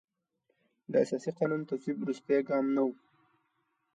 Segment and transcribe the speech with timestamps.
[0.91, 2.89] د اساسي قانون تصویب وروستی ګام نه و.